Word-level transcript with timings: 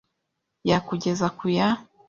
ya 0.69 0.77
kugeza 0.87 1.27
ku 1.37 1.45
ya 1.57 1.67